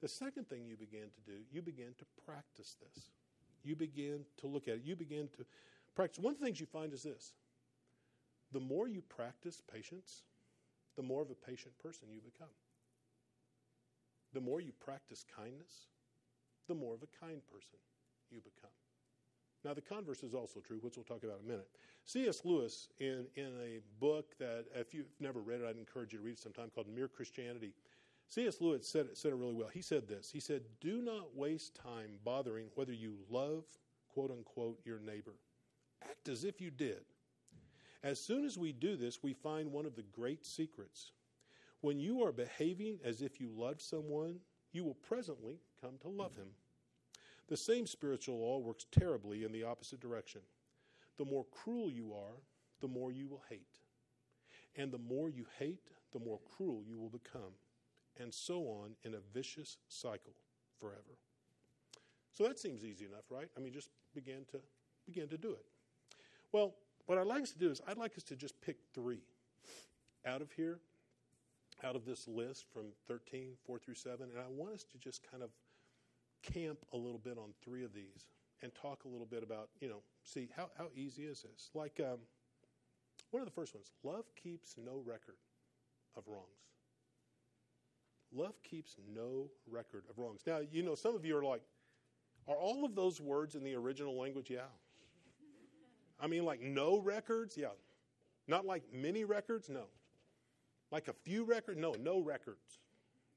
[0.00, 3.04] The second thing you began to do, you began to practice this.
[3.68, 4.80] You begin to look at it.
[4.82, 5.44] You begin to
[5.94, 6.18] practice.
[6.18, 7.34] One of the things you find is this
[8.50, 10.22] the more you practice patience,
[10.96, 12.54] the more of a patient person you become.
[14.32, 15.88] The more you practice kindness,
[16.66, 17.78] the more of a kind person
[18.30, 18.70] you become.
[19.64, 21.68] Now, the converse is also true, which we'll talk about in a minute.
[22.04, 22.42] C.S.
[22.44, 26.24] Lewis, in, in a book that, if you've never read it, I'd encourage you to
[26.24, 27.74] read it sometime called Mere Christianity.
[28.28, 28.60] C.S.
[28.60, 29.68] Lewis said it, said it really well.
[29.72, 33.64] He said this He said, Do not waste time bothering whether you love,
[34.12, 35.34] quote unquote, your neighbor.
[36.02, 37.00] Act as if you did.
[38.04, 41.12] As soon as we do this, we find one of the great secrets.
[41.80, 44.36] When you are behaving as if you love someone,
[44.72, 46.48] you will presently come to love him.
[47.48, 50.42] The same spiritual law works terribly in the opposite direction.
[51.16, 52.42] The more cruel you are,
[52.80, 53.80] the more you will hate.
[54.76, 57.54] And the more you hate, the more cruel you will become.
[58.20, 60.34] And so on in a vicious cycle
[60.80, 61.18] forever.
[62.32, 63.48] So that seems easy enough, right?
[63.56, 64.60] I mean, just begin to
[65.06, 65.64] begin to do it.
[66.52, 66.74] Well,
[67.06, 69.22] what I'd like us to do is I'd like us to just pick three
[70.26, 70.80] out of here
[71.84, 75.22] out of this list from 13, 4 through 7, and I want us to just
[75.30, 75.50] kind of
[76.42, 78.26] camp a little bit on three of these
[78.62, 81.70] and talk a little bit about, you know, see how, how easy is this?
[81.74, 82.18] Like um,
[83.30, 85.36] one of the first ones love keeps no record
[86.16, 86.46] of wrongs.
[88.32, 90.42] Love keeps no record of wrongs.
[90.46, 91.62] Now, you know, some of you are like,
[92.46, 94.50] are all of those words in the original language?
[94.50, 94.68] Yeah.
[96.20, 97.56] I mean, like no records?
[97.56, 97.68] Yeah.
[98.46, 99.68] Not like many records?
[99.68, 99.84] No.
[100.90, 101.78] Like a few records?
[101.78, 102.80] No, no records.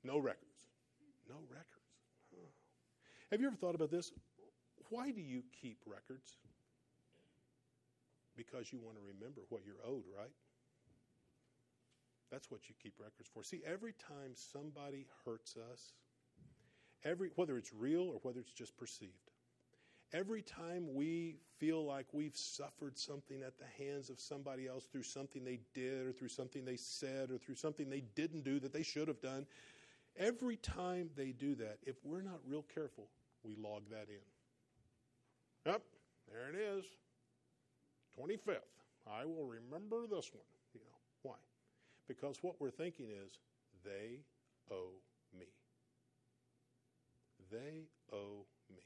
[0.03, 0.67] No records.
[1.29, 1.67] No records.
[3.31, 4.11] Have you ever thought about this?
[4.89, 6.37] Why do you keep records?
[8.35, 10.31] Because you want to remember what you're owed, right?
[12.31, 13.43] That's what you keep records for.
[13.43, 15.93] See, every time somebody hurts us,
[17.03, 19.31] every whether it's real or whether it's just perceived,
[20.13, 25.03] Every time we feel like we've suffered something at the hands of somebody else through
[25.03, 28.73] something they did or through something they said or through something they didn't do that
[28.73, 29.45] they should have done,
[30.17, 33.07] every time they do that, if we're not real careful,
[33.43, 35.71] we log that in.
[35.71, 35.81] Yep,
[36.29, 36.83] there it is.
[38.19, 38.57] 25th.
[39.09, 40.43] I will remember this one.
[42.07, 43.39] Because what we're thinking is,
[43.83, 44.19] they
[44.71, 44.93] owe
[45.37, 45.47] me.
[47.51, 48.83] They owe me.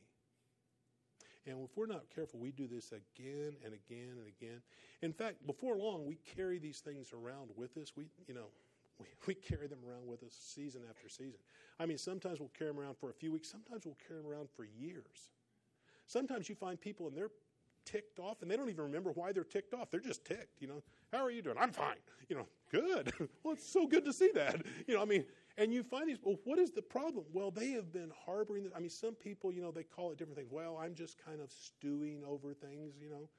[1.48, 4.62] And if we're not careful, we do this again and again and again.
[5.02, 7.94] In fact, before long, we carry these things around with us.
[7.96, 8.48] We, you know,
[9.00, 11.40] we, we carry them around with us season after season.
[11.80, 14.32] I mean, sometimes we'll carry them around for a few weeks, sometimes we'll carry them
[14.32, 15.30] around for years.
[16.08, 17.32] Sometimes you find people and they're
[17.86, 19.92] ticked off and they don't even remember why they're ticked off.
[19.92, 20.82] They're just ticked, you know.
[21.16, 21.58] How are you doing?
[21.58, 21.96] I'm fine.
[22.28, 23.14] You know, good.
[23.44, 24.62] well, it's so good to see that.
[24.88, 25.24] You know, I mean,
[25.58, 27.26] and you find these, well, what is the problem?
[27.32, 28.74] Well, they have been harboring, this.
[28.76, 30.50] I mean, some people, you know, they call it different things.
[30.52, 33.30] Well, I'm just kind of stewing over things, you know.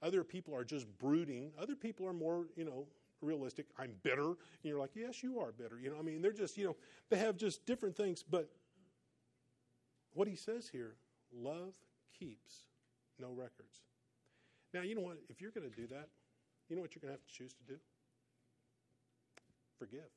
[0.00, 1.50] Other people are just brooding.
[1.60, 2.86] Other people are more, you know,
[3.20, 3.66] realistic.
[3.78, 4.28] I'm bitter.
[4.28, 5.78] And you're like, yes, you are bitter.
[5.78, 6.76] You know, I mean, they're just, you know,
[7.10, 8.22] they have just different things.
[8.22, 8.48] But
[10.14, 10.94] what he says here,
[11.34, 11.74] love
[12.18, 12.68] keeps
[13.18, 13.82] no records.
[14.72, 15.18] Now, you know what?
[15.28, 16.08] If you're going to do that,
[16.68, 17.78] you know what you're going to have to choose to do?
[19.78, 20.10] Forgive.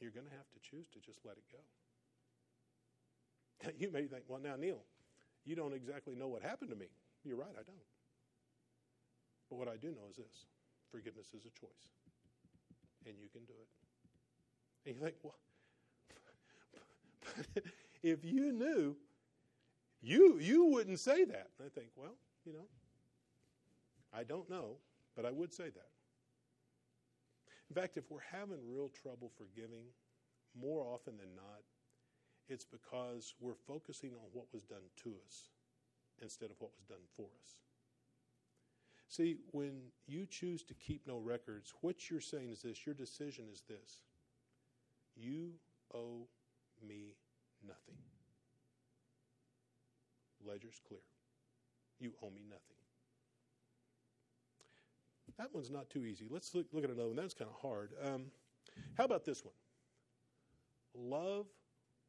[0.00, 1.58] You're going to have to choose to just let it go.
[3.78, 4.82] You may think, well, now, Neil,
[5.46, 6.88] you don't exactly know what happened to me.
[7.24, 7.88] You're right, I don't.
[9.48, 10.46] But what I do know is this
[10.90, 11.88] forgiveness is a choice,
[13.06, 13.68] and you can do it.
[14.88, 15.38] And you think, well,
[18.02, 18.96] if you knew,
[20.02, 21.48] you, you wouldn't say that.
[21.58, 22.66] And I think, well, you know,
[24.16, 24.76] I don't know,
[25.16, 25.90] but I would say that.
[27.70, 29.86] In fact, if we're having real trouble forgiving,
[30.58, 31.62] more often than not,
[32.48, 35.48] it's because we're focusing on what was done to us
[36.22, 37.56] instead of what was done for us.
[39.08, 43.46] See, when you choose to keep no records, what you're saying is this your decision
[43.52, 44.02] is this
[45.16, 45.52] you
[45.94, 46.26] owe
[46.86, 47.14] me
[47.66, 47.98] nothing.
[50.44, 51.00] Ledger's clear.
[51.98, 52.83] You owe me nothing.
[55.38, 56.26] That one's not too easy.
[56.30, 57.16] Let's look, look at another one.
[57.16, 57.90] That's kind of hard.
[58.02, 58.26] Um,
[58.96, 59.54] how about this one?
[60.94, 61.46] Love,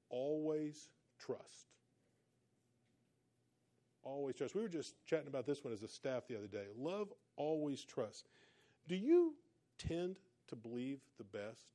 [0.09, 1.71] always trust.
[4.03, 4.53] Always trust.
[4.53, 6.65] We were just chatting about this one as a staff the other day.
[6.77, 8.27] Love, always trust.
[8.87, 9.33] Do you
[9.79, 11.65] tend to believe the best?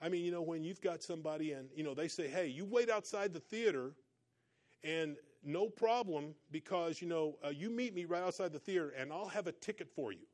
[0.00, 2.64] I mean, you know, when you've got somebody and, you know, they say, hey, you
[2.64, 3.92] wait outside the theater
[4.82, 9.12] and no problem because, you know, uh, you meet me right outside the theater and
[9.12, 10.26] I'll have a ticket for you.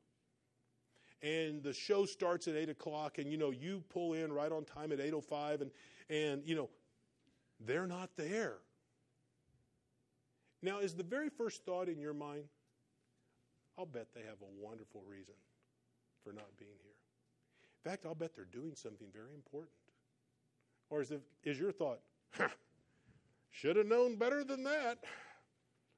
[1.21, 4.63] And the show starts at 8 o'clock and, you know, you pull in right on
[4.63, 5.71] time at 8.05 and,
[6.09, 6.69] and, you know,
[7.59, 8.57] they're not there.
[10.61, 12.43] Now, is the very first thought in your mind,
[13.77, 15.35] I'll bet they have a wonderful reason
[16.23, 16.91] for not being here.
[17.83, 19.71] In fact, I'll bet they're doing something very important.
[20.89, 21.99] Or is, it, is your thought,
[23.51, 24.99] should have known better than that.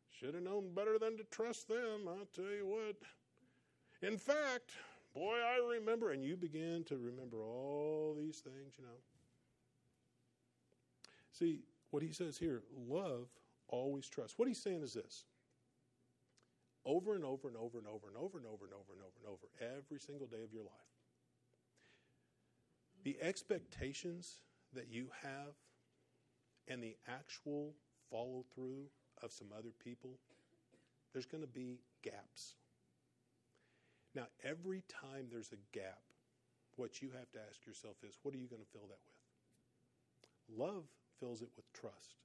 [0.09, 2.95] Should have known better than to trust them, I'll tell you what.
[4.07, 4.71] In fact,
[5.13, 8.99] boy, I remember, and you begin to remember all these things, you know.
[11.31, 13.27] See, what he says here love
[13.67, 14.37] always trust.
[14.37, 15.25] What he's saying is this
[16.85, 19.17] over and over and over and over and over and over and over and over
[19.19, 20.71] and over every single day of your life.
[23.03, 24.41] The expectations
[24.73, 25.55] that you have
[26.71, 27.73] and the actual
[28.09, 28.85] follow through
[29.21, 30.11] of some other people,
[31.11, 32.55] there's going to be gaps.
[34.15, 35.99] Now, every time there's a gap,
[36.77, 40.59] what you have to ask yourself is what are you going to fill that with?
[40.59, 40.83] Love
[41.19, 42.15] fills it with trust.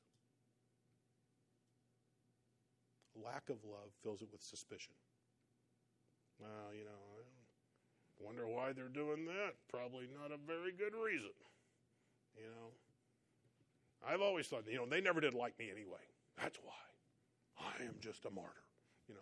[3.25, 4.95] Lack of love fills it with suspicion.
[6.39, 7.03] Well, you know,
[8.21, 9.57] I wonder why they're doing that.
[9.71, 11.35] Probably not a very good reason.
[12.37, 12.71] You know,
[14.07, 16.03] I've always thought, you know, they never did like me anyway.
[16.41, 16.73] That's why.
[17.59, 18.51] I am just a martyr.
[19.09, 19.21] You know,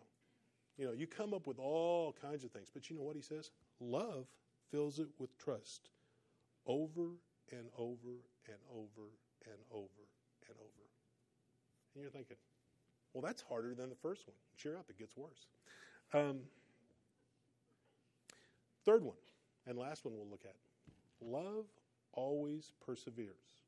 [0.77, 3.23] you know, you come up with all kinds of things, but you know what he
[3.23, 3.51] says?
[3.81, 4.27] Love
[4.71, 5.91] fills it with trust,
[6.67, 7.11] over
[7.53, 9.09] and over and over
[9.47, 10.05] and over
[10.49, 10.85] and over.
[11.95, 12.37] And you're thinking,
[13.13, 14.37] well, that's harder than the first one.
[14.57, 15.47] Cheer up, it gets worse.
[16.13, 16.41] Um,
[18.85, 19.17] third one,
[19.67, 20.55] and last one we'll look at
[21.21, 21.67] love
[22.13, 23.64] always perseveres.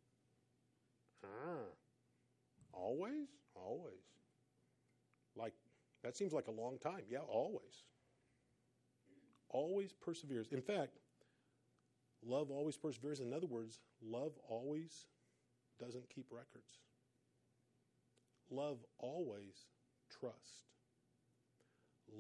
[2.73, 3.29] Always?
[3.55, 4.05] Always.
[5.35, 5.55] Like,
[6.03, 7.03] that seems like a long time.
[7.11, 7.85] Yeah, always.
[9.49, 10.49] Always perseveres.
[10.53, 10.99] In fact,
[12.25, 13.21] love always perseveres.
[13.21, 15.07] In other words, love always
[15.79, 16.79] doesn't keep records.
[18.51, 19.67] Love always
[20.11, 20.65] trusts.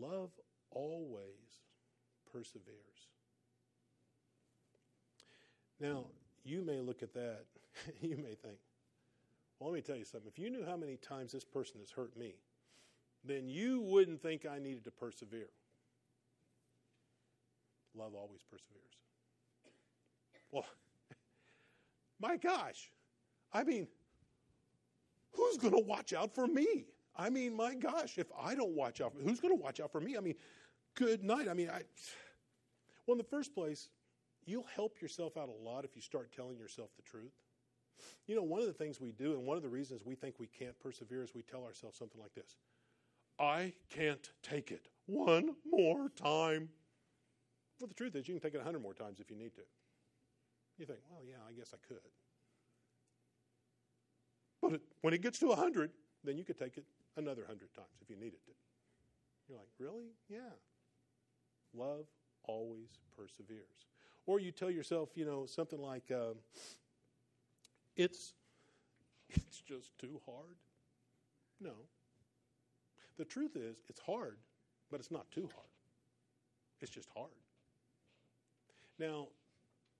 [0.00, 0.30] Love
[0.70, 1.60] always
[2.32, 2.76] perseveres.
[5.80, 6.06] Now,
[6.44, 7.44] you may look at that,
[8.00, 8.58] you may think,
[9.58, 10.28] well, let me tell you something.
[10.28, 12.34] If you knew how many times this person has hurt me,
[13.24, 15.48] then you wouldn't think I needed to persevere.
[17.94, 18.82] Love always perseveres.
[20.52, 20.66] Well,
[22.20, 22.90] my gosh.
[23.52, 23.88] I mean,
[25.32, 26.84] who's going to watch out for me?
[27.16, 29.90] I mean, my gosh, if I don't watch out, for, who's going to watch out
[29.90, 30.16] for me?
[30.16, 30.34] I mean,
[30.94, 31.48] good night.
[31.48, 31.82] I mean, I.
[33.06, 33.88] Well, in the first place,
[34.44, 37.32] you'll help yourself out a lot if you start telling yourself the truth.
[38.26, 40.36] You know, one of the things we do, and one of the reasons we think
[40.38, 42.56] we can't persevere, is we tell ourselves something like this
[43.38, 46.68] I can't take it one more time.
[47.80, 49.54] Well, the truth is, you can take it a hundred more times if you need
[49.54, 49.62] to.
[50.78, 51.98] You think, well, yeah, I guess I could.
[54.62, 55.90] But it, when it gets to a hundred,
[56.24, 56.84] then you could take it
[57.16, 58.52] another hundred times if you needed to.
[59.48, 60.10] You're like, really?
[60.28, 60.38] Yeah.
[61.74, 62.06] Love
[62.44, 63.86] always perseveres.
[64.26, 66.34] Or you tell yourself, you know, something like, uh,
[67.96, 68.34] it's,
[69.30, 70.56] it's just too hard.
[71.60, 71.72] No.
[73.16, 74.36] The truth is, it's hard,
[74.90, 75.66] but it's not too hard.
[76.80, 77.30] It's just hard.
[78.98, 79.28] Now,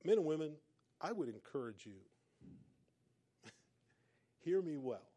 [0.04, 0.52] men and women,
[1.00, 1.92] I would encourage you,
[4.44, 5.09] hear me well.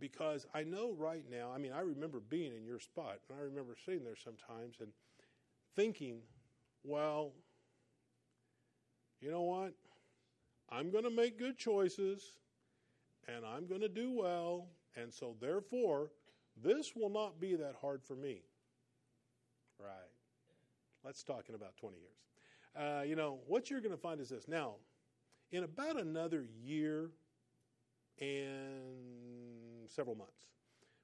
[0.00, 3.42] Because I know right now, I mean, I remember being in your spot, and I
[3.42, 4.88] remember sitting there sometimes and
[5.76, 6.18] thinking,
[6.82, 7.32] well,
[9.20, 9.74] you know what?
[10.72, 12.38] I'm going to make good choices
[13.28, 14.68] and I'm going to do well.
[14.96, 16.10] And so, therefore,
[16.62, 18.42] this will not be that hard for me.
[19.78, 19.90] Right.
[21.04, 22.16] Let's talk in about 20 years.
[22.74, 24.48] Uh, you know, what you're going to find is this.
[24.48, 24.76] Now,
[25.50, 27.10] in about another year
[28.20, 30.46] and several months,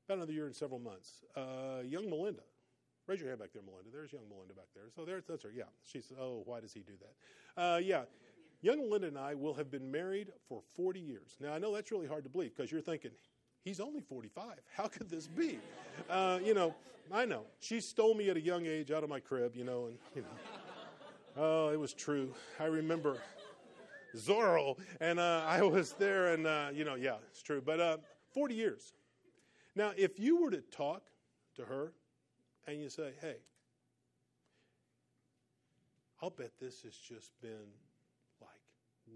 [0.06, 2.42] about another year and several months, uh, young Melinda,
[3.06, 3.90] raise your hand back there, Melinda.
[3.92, 4.84] There's young Melinda back there.
[4.94, 5.52] So there's that's her.
[5.54, 5.64] Yeah.
[5.82, 7.62] She says, oh, why does he do that?
[7.62, 8.02] Uh, yeah.
[8.60, 11.36] Young Linda and I will have been married for 40 years.
[11.40, 13.12] Now, I know that's really hard to believe because you're thinking,
[13.64, 14.54] he's only 45.
[14.76, 15.58] How could this be?
[16.10, 16.74] Uh, you know,
[17.12, 17.42] I know.
[17.60, 20.22] She stole me at a young age out of my crib, you know, and, you
[20.22, 20.28] know.
[21.36, 22.34] Oh, it was true.
[22.58, 23.18] I remember
[24.16, 27.62] Zorro, and uh, I was there, and, uh, you know, yeah, it's true.
[27.64, 27.96] But uh,
[28.34, 28.92] 40 years.
[29.76, 31.02] Now, if you were to talk
[31.54, 31.92] to her
[32.66, 33.36] and you say, hey,
[36.20, 37.68] I'll bet this has just been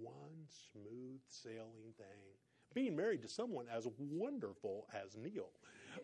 [0.01, 2.37] one smooth sailing thing.
[2.75, 5.51] Being married to someone as wonderful as Neil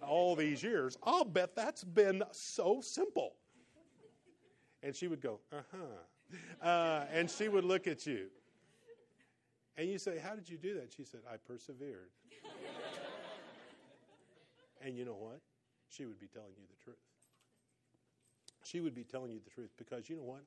[0.06, 3.34] all these years, I'll bet that's been so simple.
[4.82, 5.76] And she would go, uh-huh.
[6.62, 8.26] Uh, and she would look at you.
[9.78, 10.92] And you say, How did you do that?
[10.94, 12.10] She said, I persevered.
[14.84, 15.40] and you know what?
[15.88, 16.96] She would be telling you the truth.
[18.64, 20.42] She would be telling you the truth because you know what?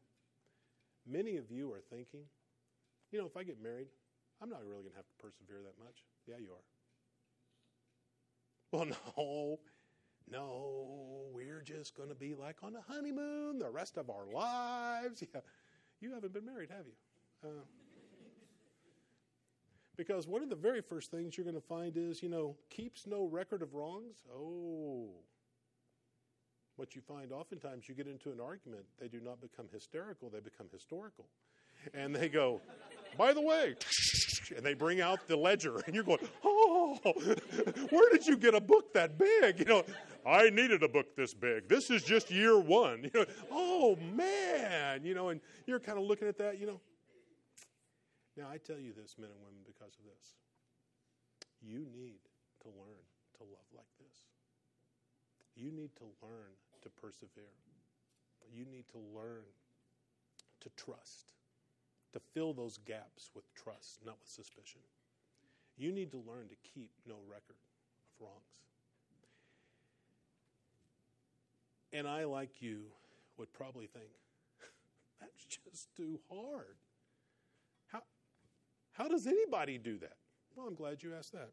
[1.08, 2.26] Many of you are thinking,
[3.12, 3.88] you know, if I get married,
[4.42, 6.04] I'm not really going to have to persevere that much.
[6.28, 6.64] Yeah, you are.
[8.72, 8.86] Well,
[9.18, 9.60] no,
[10.32, 15.24] no, we're just going to be like on a honeymoon the rest of our lives.
[15.34, 15.42] Yeah,
[16.00, 17.48] you haven't been married, have you?
[17.48, 17.64] Uh,
[19.98, 23.06] because one of the very first things you're going to find is, you know, keeps
[23.06, 24.24] no record of wrongs.
[24.34, 25.10] Oh,
[26.76, 30.40] what you find oftentimes you get into an argument, they do not become hysterical, they
[30.40, 31.26] become historical.
[31.94, 32.62] And they go,
[33.18, 33.76] by the way,
[34.56, 36.98] and they bring out the ledger, and you're going, oh,
[37.90, 39.60] where did you get a book that big?
[39.60, 39.84] You know,
[40.26, 41.68] I needed a book this big.
[41.68, 43.04] This is just year one.
[43.04, 46.80] You know, oh man, you know, and you're kind of looking at that, you know.
[48.38, 50.36] Now I tell you this, men and women, because of this.
[51.62, 52.20] You need
[52.64, 53.06] to learn
[53.38, 54.18] to love like this.
[55.56, 57.44] You need to learn to persevere.
[58.54, 59.44] You need to learn
[60.62, 61.28] to trust,
[62.14, 64.82] to fill those gaps with trust, not with suspicion.
[65.78, 68.36] You need to learn to keep no record of wrongs.
[71.94, 72.84] And I, like you,
[73.38, 74.06] would probably think,
[75.20, 76.78] that's just too hard.
[77.88, 78.02] How,
[78.92, 80.18] how does anybody do that?
[80.56, 81.52] Well, I'm glad you asked that.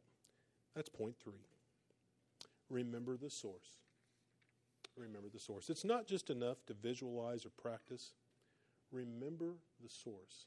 [0.75, 1.47] That's point three.
[2.71, 3.79] Remember the source
[4.99, 5.71] remember the source.
[5.71, 8.13] It's not just enough to visualize or practice,
[8.93, 10.47] remember the source.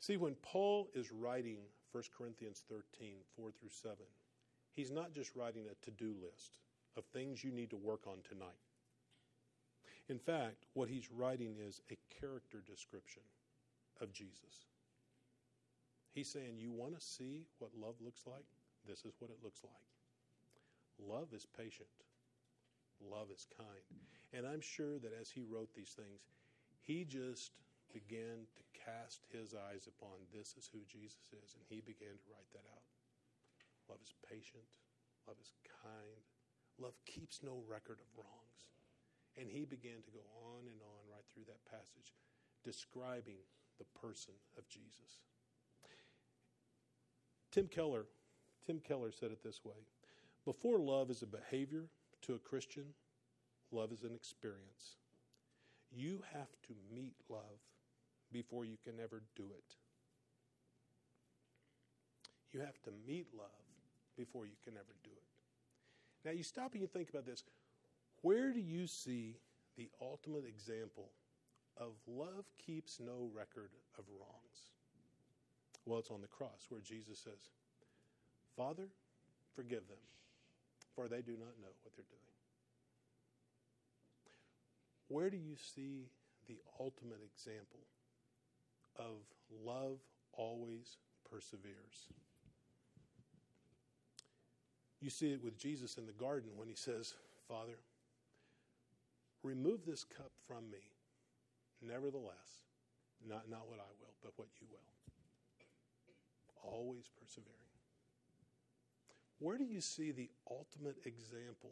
[0.00, 1.58] See, when Paul is writing
[1.92, 3.96] 1 Corinthians 13, 4 through 7,
[4.72, 6.58] he's not just writing a to do list
[6.96, 8.48] of things you need to work on tonight.
[10.08, 13.22] In fact, what he's writing is a character description
[14.00, 14.66] of Jesus.
[16.14, 18.46] He's saying, You want to see what love looks like?
[18.86, 21.08] This is what it looks like.
[21.08, 21.88] Love is patient
[23.04, 23.84] love is kind.
[24.32, 26.26] And I'm sure that as he wrote these things,
[26.88, 27.52] he just
[27.92, 32.30] began to cast his eyes upon this is who Jesus is, and he began to
[32.32, 32.88] write that out.
[33.92, 34.80] Love is patient,
[35.28, 35.52] love is
[35.84, 36.24] kind,
[36.78, 38.70] Love keeps no record of wrongs.
[39.36, 42.14] And he began to go on and on right through that passage,
[42.64, 43.38] describing
[43.78, 45.22] the person of Jesus.
[47.50, 48.06] Tim Keller,
[48.66, 49.76] Tim Keller said it this way
[50.44, 51.84] Before love is a behavior
[52.22, 52.84] to a Christian,
[53.72, 54.96] love is an experience.
[55.94, 57.60] You have to meet love
[58.32, 59.74] before you can ever do it.
[62.52, 63.48] You have to meet love
[64.16, 66.28] before you can ever do it.
[66.28, 67.44] Now, you stop and you think about this.
[68.22, 69.36] Where do you see
[69.76, 71.10] the ultimate example
[71.76, 74.72] of love keeps no record of wrongs?
[75.86, 77.48] Well, it's on the cross where Jesus says,
[78.56, 78.88] Father,
[79.54, 80.02] forgive them,
[80.94, 82.28] for they do not know what they're doing.
[85.08, 86.06] Where do you see
[86.46, 87.80] the ultimate example
[88.96, 89.16] of
[89.64, 89.98] love
[90.32, 90.96] always
[91.30, 92.08] perseveres?
[95.00, 97.14] You see it with Jesus in the garden when he says,
[97.46, 97.78] Father,
[99.42, 100.78] remove this cup from me.
[101.80, 102.64] Nevertheless,
[103.26, 104.78] not, not what I will, but what you will.
[106.62, 107.54] Always persevering.
[109.38, 111.70] Where do you see the ultimate example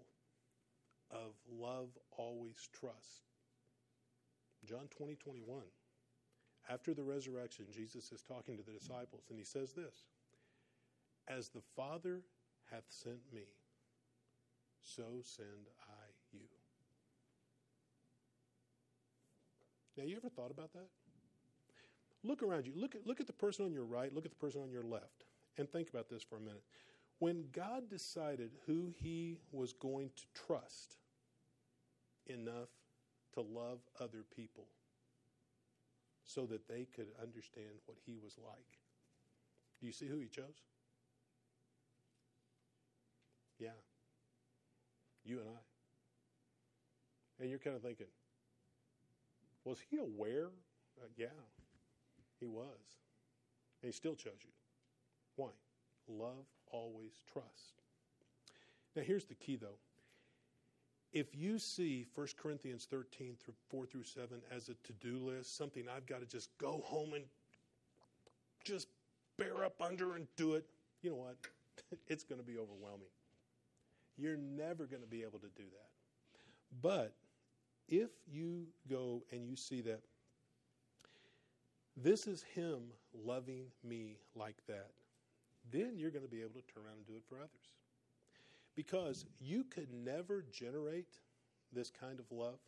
[1.10, 3.22] of love always trust?
[4.64, 5.62] John 20, 21.
[6.68, 10.04] After the resurrection, Jesus is talking to the disciples, and he says this
[11.28, 12.22] As the Father
[12.70, 13.46] hath sent me,
[14.80, 16.48] so send I you.
[19.96, 20.88] Now, you ever thought about that?
[22.22, 22.72] Look around you.
[22.74, 24.82] Look at, look at the person on your right, look at the person on your
[24.82, 25.24] left,
[25.58, 26.64] and think about this for a minute.
[27.18, 30.96] When God decided who he was going to trust
[32.26, 32.68] enough
[33.34, 34.66] to love other people
[36.24, 38.78] so that they could understand what he was like,
[39.80, 40.62] do you see who he chose?
[43.58, 43.68] Yeah.
[45.24, 47.42] You and I.
[47.42, 48.06] And you're kind of thinking,
[49.64, 50.50] was he aware?
[50.98, 51.26] Uh, yeah,
[52.40, 53.00] he was.
[53.82, 54.50] And he still chose you.
[55.36, 55.50] Why?
[56.08, 57.82] Love always trust.
[58.94, 59.78] Now, here's the key, though.
[61.12, 65.56] If you see 1 Corinthians 13, through 4 through 7 as a to do list,
[65.56, 67.24] something I've got to just go home and
[68.64, 68.88] just
[69.38, 70.66] bear up under and do it,
[71.02, 71.36] you know what?
[72.08, 73.08] it's going to be overwhelming.
[74.18, 75.90] You're never going to be able to do that.
[76.82, 77.14] But
[77.88, 80.00] if you go and you see that
[81.96, 82.90] this is Him
[83.24, 84.90] loving me like that,
[85.70, 87.74] then you're going to be able to turn around and do it for others.
[88.74, 91.18] Because you could never generate
[91.72, 92.58] this kind of love,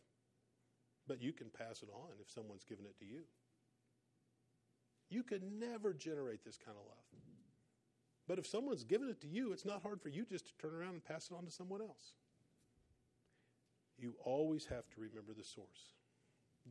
[1.07, 3.21] but you can pass it on if someone's given it to you.
[5.09, 6.97] You could never generate this kind of love.
[8.27, 10.75] But if someone's given it to you, it's not hard for you just to turn
[10.75, 12.13] around and pass it on to someone else.
[13.97, 15.93] You always have to remember the source.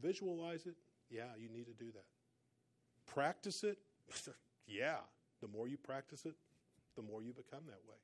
[0.00, 0.76] Visualize it,
[1.10, 2.04] yeah, you need to do that.
[3.12, 3.78] Practice it,
[4.68, 4.98] yeah.
[5.40, 6.34] The more you practice it,
[6.96, 7.96] the more you become that way.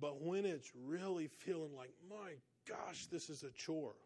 [0.00, 2.32] But when it's really feeling like, my
[2.68, 3.96] gosh, this is a chore,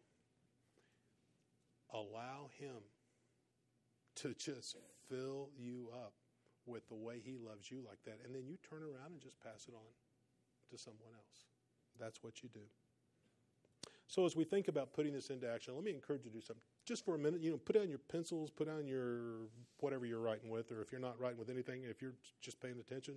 [1.93, 2.77] allow Him
[4.17, 4.77] to just
[5.09, 6.13] fill you up
[6.67, 8.19] with the way He loves you like that.
[8.25, 9.93] And then you turn around and just pass it on
[10.71, 11.45] to someone else.
[11.99, 12.61] That's what you do.
[14.13, 16.43] So as we think about putting this into action, let me encourage you to do
[16.43, 16.63] something.
[16.85, 19.49] Just for a minute, you know, put down your pencils, put down your
[19.81, 22.79] whatever you're writing with, or if you're not writing with anything, if you're just paying
[22.79, 23.15] attention,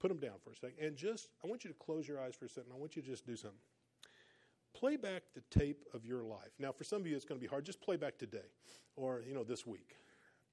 [0.00, 0.82] put them down for a second.
[0.82, 2.72] And just, I want you to close your eyes for a second.
[2.74, 3.58] I want you to just do something.
[4.72, 6.52] Play back the tape of your life.
[6.58, 7.66] Now, for some of you, it's going to be hard.
[7.66, 8.48] Just play back today,
[8.96, 9.96] or you know, this week.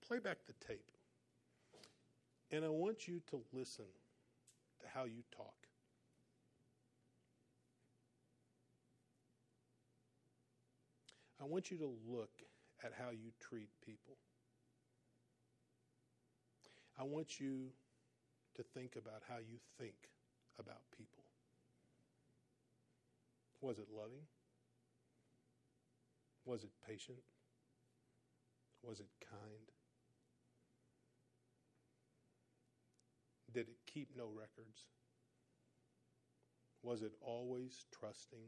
[0.06, 0.92] Play back the tape.
[2.52, 3.86] And I want you to listen
[4.82, 5.61] to how you talk.
[11.42, 12.30] I want you to look
[12.84, 14.18] at how you treat people.
[17.00, 17.70] I want you
[18.56, 19.96] to think about how you think
[20.60, 21.24] about people.
[23.60, 24.28] Was it loving?
[26.46, 27.18] Was it patient?
[28.84, 29.72] Was it kind?
[33.54, 34.86] Did it keep no records?
[36.84, 38.46] Was it always trusting?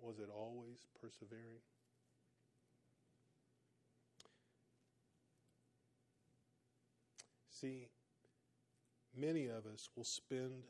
[0.00, 1.60] Was it always persevering?
[7.50, 7.88] See,
[9.16, 10.64] many of us will spend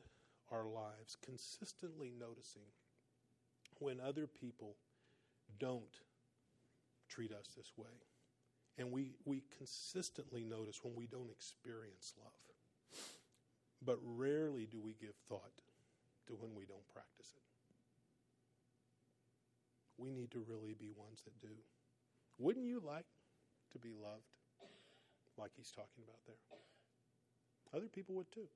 [0.52, 2.70] our lives consistently noticing
[3.80, 4.76] when other people
[5.58, 6.00] don't
[7.08, 7.86] treat us this way.
[8.78, 12.32] And we, we consistently notice when we don't experience love.
[13.84, 15.62] But rarely do we give thought
[16.26, 17.55] to when we don't practice it.
[19.98, 21.54] We need to really be ones that do.
[22.38, 23.06] Wouldn't you like
[23.72, 24.28] to be loved
[25.38, 26.36] like he's talking about there?
[27.74, 28.48] Other people would too.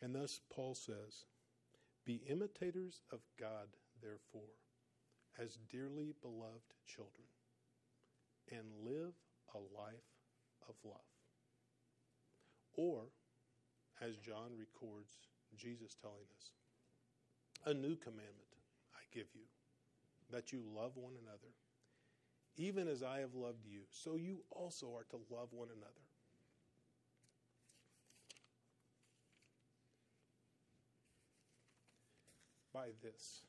[0.00, 1.26] And thus, Paul says,
[2.04, 3.68] Be imitators of God,
[4.02, 4.58] therefore,
[5.40, 7.28] as dearly beloved children,
[8.50, 9.14] and live
[9.54, 10.10] a life
[10.68, 10.96] of love.
[12.74, 13.04] Or,
[14.00, 15.18] as John records
[15.56, 16.50] Jesus telling us,
[17.64, 18.50] a new commandment
[18.94, 19.46] I give you,
[20.32, 21.52] that you love one another.
[22.56, 25.92] Even as I have loved you, so you also are to love one another.
[32.74, 33.42] By this,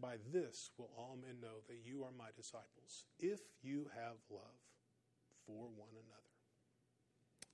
[0.00, 4.40] by this will all men know that you are my disciples, if you have love
[5.46, 6.34] for one another.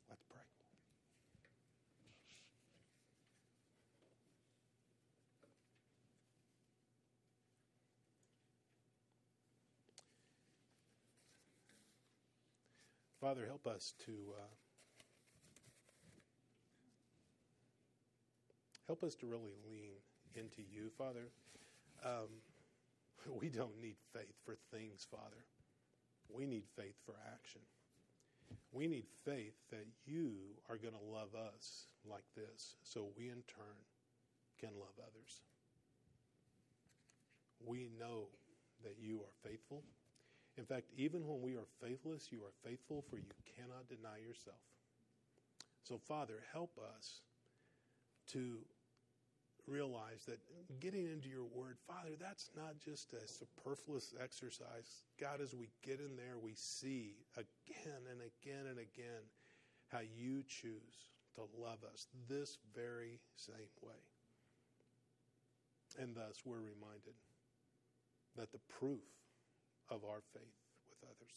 [0.09, 0.41] Let's pray.
[13.21, 14.55] Father, help us to uh,
[18.87, 19.93] help us to really lean
[20.35, 21.29] into you, Father.
[22.03, 22.29] Um,
[23.39, 25.45] we don't need faith for things, Father.
[26.31, 27.61] We need faith for action.
[28.73, 30.33] We need faith that you
[30.71, 33.85] are going to love us like this, so we in turn
[34.59, 35.43] can love others.
[37.67, 38.29] We know
[38.83, 39.83] that you are faithful.
[40.59, 44.61] In fact, even when we are faithless, you are faithful, for you cannot deny yourself.
[45.83, 47.21] So, Father, help us
[48.33, 48.59] to
[49.67, 50.39] realize that
[50.81, 55.05] getting into your word, Father, that's not just a superfluous exercise.
[55.21, 59.23] God, as we get in there, we see again and again and again
[59.93, 63.95] how you choose to love us this very same way.
[65.99, 67.15] And thus, we're reminded
[68.37, 69.01] that the proof
[69.91, 71.37] of our faith with others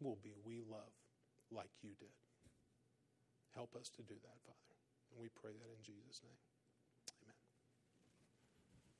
[0.00, 0.92] will be we love
[1.50, 2.12] like you did.
[3.54, 4.76] Help us to do that, Father.
[5.10, 6.40] And we pray that in Jesus' name.